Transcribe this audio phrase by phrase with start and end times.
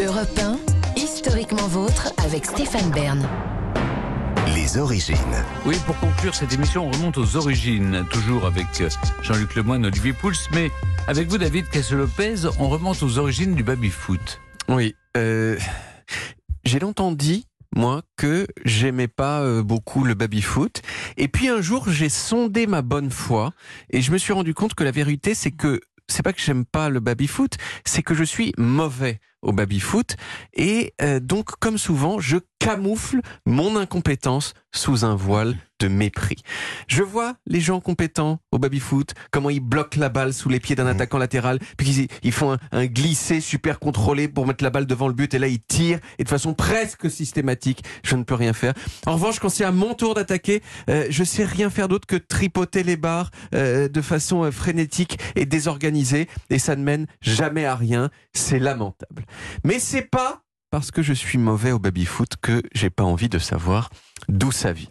[0.00, 0.60] Europe 1,
[0.96, 3.28] historiquement vôtre avec Stéphane Bern.
[4.54, 5.16] Les origines.
[5.66, 8.88] Oui, pour conclure cette émission, on remonte aux origines, toujours avec euh,
[9.22, 10.70] Jean-Luc Lemoyne, Olivier Pouls, mais
[11.08, 14.40] avec vous, David Casse-Lopez, on remonte aux origines du baby-foot.
[14.68, 15.58] Oui, euh,
[16.64, 20.80] j'ai longtemps dit, moi, que j'aimais pas euh, beaucoup le baby-foot.
[21.16, 23.50] Et puis un jour, j'ai sondé ma bonne foi
[23.90, 26.64] et je me suis rendu compte que la vérité, c'est que c'est pas que j'aime
[26.64, 30.16] pas le baby-foot, c'est que je suis mauvais au baby-foot.
[30.54, 36.42] Et euh, donc, comme souvent, je camoufle mon incompétence sous un voile de mépris.
[36.88, 40.74] Je vois les gens compétents au baby-foot, comment ils bloquent la balle sous les pieds
[40.74, 40.96] d'un Mmh.
[40.96, 44.86] attaquant latéral, puis ils, ils font un, un glissé super contrôlé pour mettre la balle
[44.86, 48.34] devant le but, et là ils tirent, et de façon presque systématique, je ne peux
[48.34, 48.74] rien faire.
[49.06, 52.16] En revanche, quand c'est à mon tour d'attaquer, euh, je sais rien faire d'autre que
[52.16, 57.66] tripoter les barres euh, de façon euh, frénétique et désorganisée, et ça ne mène jamais
[57.66, 58.10] à rien.
[58.32, 59.24] C'est lamentable.
[59.64, 63.38] Mais c'est pas parce que je suis mauvais au baby-foot que j'ai pas envie de
[63.38, 63.88] savoir
[64.28, 64.88] d'où ça vient.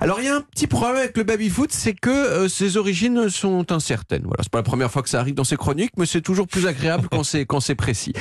[0.00, 3.30] Alors il y a un petit problème avec le baby-foot, c'est que euh, ses origines
[3.30, 4.24] sont incertaines.
[4.24, 6.46] Voilà, c'est pas la première fois que ça arrive dans ces chroniques, mais c'est toujours
[6.46, 8.12] plus agréable quand c'est quand c'est précis.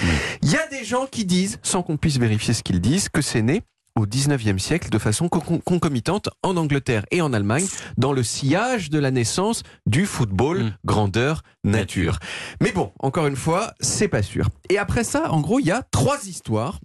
[0.41, 3.21] Il y a des gens qui disent, sans qu'on puisse vérifier ce qu'ils disent, que
[3.21, 3.63] c'est né
[3.95, 8.89] au 19e siècle de façon con- concomitante en Angleterre et en Allemagne dans le sillage
[8.89, 10.71] de la naissance du football Mm.
[10.85, 12.17] grandeur nature.
[12.61, 14.49] Mais bon, encore une fois, c'est pas sûr.
[14.69, 16.79] Et après ça, en gros, il y a trois histoires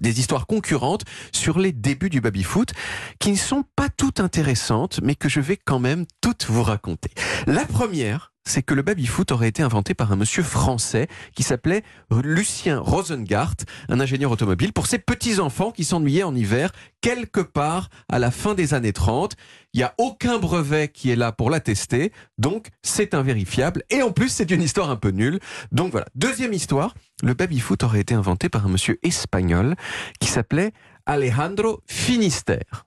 [0.00, 2.72] des histoires concurrentes sur les débuts du baby-foot
[3.20, 7.10] qui ne sont pas toutes intéressantes, mais que je vais quand même toutes vous raconter.
[7.46, 11.82] La première, c'est que le baby-foot aurait été inventé par un monsieur français qui s'appelait
[12.10, 13.54] Lucien Rosengart,
[13.88, 18.54] un ingénieur automobile, pour ses petits-enfants qui s'ennuyaient en hiver quelque part à la fin
[18.54, 19.34] des années 30.
[19.72, 23.82] Il n'y a aucun brevet qui est là pour l'attester, donc c'est invérifiable.
[23.90, 25.40] Et en plus, c'est une histoire un peu nulle.
[25.72, 26.06] Donc voilà.
[26.14, 29.74] Deuxième histoire, le baby-foot aurait été inventé par un monsieur espagnol
[30.20, 30.72] qui s'appelait
[31.06, 32.86] Alejandro Finisterre.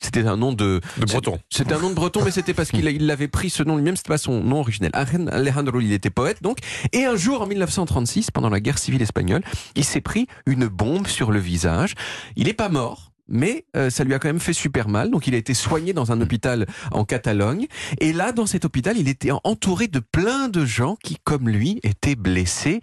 [0.00, 1.38] C'était un nom de, De breton.
[1.50, 3.96] C'était un nom de breton, mais c'était parce qu'il il l'avait pris ce nom lui-même,
[3.96, 4.90] c'était pas son nom originel.
[4.94, 6.58] Alejandro, il était poète, donc.
[6.92, 9.42] Et un jour, en 1936, pendant la guerre civile espagnole,
[9.74, 11.94] il s'est pris une bombe sur le visage.
[12.36, 13.09] Il n'est pas mort.
[13.30, 15.92] Mais euh, ça lui a quand même fait super mal, donc il a été soigné
[15.92, 17.66] dans un hôpital en Catalogne.
[18.00, 21.80] Et là, dans cet hôpital, il était entouré de plein de gens qui, comme lui,
[21.82, 22.80] étaient blessés.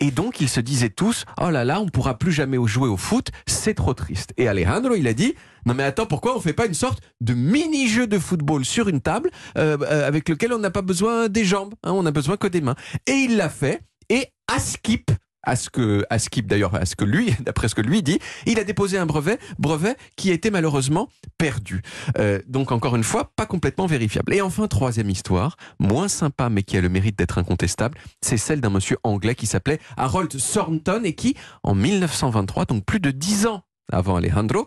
[0.00, 2.96] Et donc, ils se disaient tous, oh là là, on pourra plus jamais jouer au
[2.96, 4.32] foot, c'est trop triste.
[4.36, 5.34] Et Alejandro, il a dit,
[5.66, 9.00] non mais attends, pourquoi on fait pas une sorte de mini-jeu de football sur une
[9.00, 12.36] table euh, euh, avec lequel on n'a pas besoin des jambes, hein, on n'a besoin
[12.36, 12.76] que des mains.
[13.06, 13.82] Et il l'a fait.
[14.08, 15.10] Et à Skip,
[15.42, 18.18] à ce que, à Skip d'ailleurs, à ce que lui, d'après ce que lui dit,
[18.46, 21.82] il a déposé un brevet, brevet qui a été malheureusement perdu.
[22.18, 24.34] Euh, donc encore une fois, pas complètement vérifiable.
[24.34, 28.60] Et enfin, troisième histoire, moins sympa mais qui a le mérite d'être incontestable, c'est celle
[28.60, 33.46] d'un monsieur anglais qui s'appelait Harold Thornton et qui, en 1923, donc plus de dix
[33.46, 34.66] ans avant Alejandro,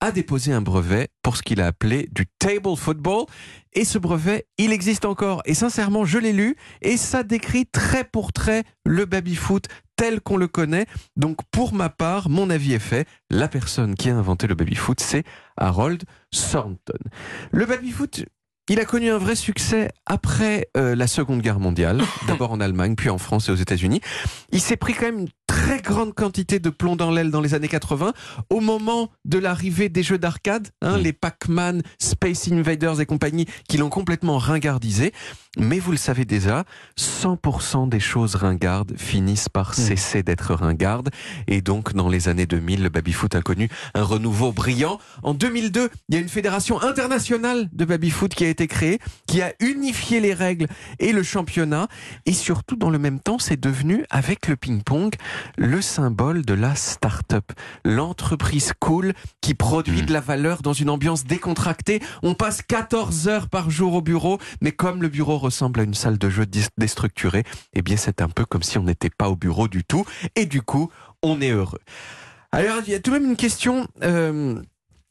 [0.00, 3.26] a déposé un brevet pour ce qu'il a appelé du table football.
[3.72, 5.42] Et ce brevet, il existe encore.
[5.44, 9.68] Et sincèrement, je l'ai lu et ça décrit trait pour trait le baby-foot
[10.02, 10.86] tel qu'on le connaît.
[11.14, 13.06] Donc pour ma part, mon avis est fait.
[13.30, 15.22] La personne qui a inventé le baby-foot, c'est
[15.56, 16.02] Harold
[16.32, 16.98] Thornton.
[17.52, 18.24] Le baby-foot,
[18.68, 22.96] il a connu un vrai succès après euh, la Seconde Guerre mondiale, d'abord en Allemagne,
[22.96, 24.00] puis en France et aux États-Unis.
[24.50, 27.68] Il s'est pris quand même très grande quantité de plomb dans l'aile dans les années
[27.68, 28.14] 80,
[28.48, 31.02] au moment de l'arrivée des jeux d'arcade, hein, Mm.
[31.02, 35.12] les Pac-Man, Space Invaders et compagnie, qui l'ont complètement ringardisé.
[35.58, 36.64] Mais vous le savez déjà,
[36.96, 41.10] 100% des choses ringardes finissent par cesser d'être ringardes.
[41.46, 44.98] Et donc, dans les années 2000, le baby-foot a connu un renouveau brillant.
[45.22, 49.42] En 2002, il y a une fédération internationale de baby-foot qui a été créée, qui
[49.42, 51.88] a unifié les règles et le championnat.
[52.24, 55.14] Et surtout, dans le même temps, c'est devenu, avec le ping-pong,
[55.56, 57.52] le symbole de la start-up.
[57.84, 60.06] L'entreprise cool qui produit Mm.
[60.06, 62.00] de la valeur dans une ambiance décontractée.
[62.22, 65.94] On passe 14 heures par jour au bureau, mais comme le bureau ressemble à une
[65.94, 66.46] salle de jeu
[66.78, 70.04] déstructurée, eh bien c'est un peu comme si on n'était pas au bureau du tout.
[70.36, 70.90] Et du coup,
[71.22, 71.80] on est heureux.
[72.54, 74.60] Alors, il y a tout de même une question euh,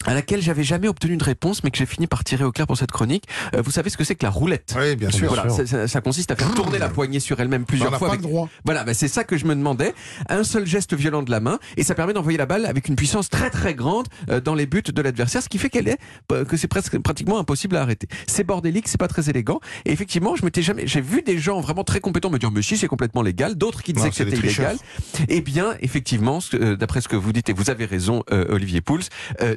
[0.05, 2.67] à laquelle j'avais jamais obtenu de réponse, mais que j'ai fini par tirer au clair
[2.67, 3.25] pour cette chronique.
[3.55, 4.75] Euh, vous savez ce que c'est que la roulette?
[4.77, 5.27] Oui, bien sûr.
[5.27, 7.99] voilà, ça, ça- ça consiste à faire tourner la poignée sur elle-même plusieurs fois.
[7.99, 8.49] pas avec- le droit.
[8.65, 9.93] Voilà, ben c'est ça que je me demandais.
[10.29, 12.95] Un seul geste violent de la main et ça permet d'envoyer la balle avec une
[12.95, 15.97] puissance très très grande euh, dans les buts de l'adversaire, ce qui fait qu'elle est
[16.31, 18.07] euh, que c'est presque pratiquement impossible à arrêter.
[18.27, 19.59] C'est bordélique, c'est pas très élégant.
[19.85, 22.61] Et effectivement, je m'étais jamais, j'ai vu des gens vraiment très compétents me dire mais
[22.61, 24.77] si c'est complètement légal, d'autres qui disaient Non, que c'était illégal.
[25.29, 28.81] Eh bien, effectivement, euh, d'après ce que vous dites et vous avez raison, euh, Olivier
[28.81, 29.01] Pouls,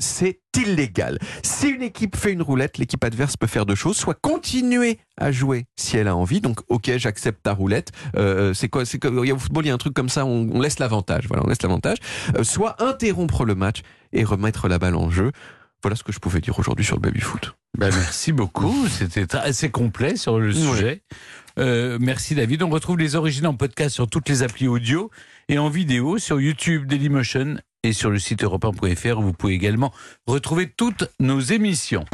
[0.01, 1.19] c'est c'est illégal.
[1.43, 5.33] Si une équipe fait une roulette, l'équipe adverse peut faire deux choses, soit continuer à
[5.33, 9.39] jouer si elle a envie, donc ok j'accepte ta roulette, euh, c'est quoi, c'est au
[9.39, 11.63] football il y a un truc comme ça, on, on laisse l'avantage, voilà, on laisse
[11.63, 11.99] l'avantage,
[12.37, 13.83] euh, soit interrompre le match
[14.13, 15.33] et remettre la balle en jeu.
[15.83, 17.55] Voilà ce que je pouvais dire aujourd'hui sur le baby foot.
[17.77, 21.03] Ben, merci beaucoup, c'était assez complet sur le sujet.
[21.59, 22.63] Euh, merci David.
[22.63, 25.11] On retrouve les origines en podcast sur toutes les applis audio
[25.49, 28.65] et en vidéo sur YouTube Dailymotion et sur le site europe
[29.21, 29.93] vous pouvez également
[30.27, 32.05] retrouver toutes nos émissions.